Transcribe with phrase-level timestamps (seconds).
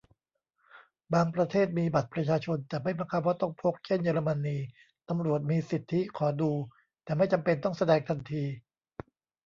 [1.13, 4.57] บางประเทศมีบัตรประชาชน แต่ไม่บังคับว่าต้องพก เช่น เยอรมนี
[5.09, 6.51] ตำรวจมีสิทธิขอดู
[7.03, 8.45] แต่ไม่จำเป็นต้องแสดงทันที